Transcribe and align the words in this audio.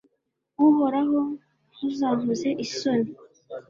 uhoraho, 0.67 1.19
ntuzankoze 1.73 2.49
isoni 2.65 3.11